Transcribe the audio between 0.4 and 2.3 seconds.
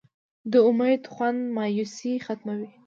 د امید خوند مایوسي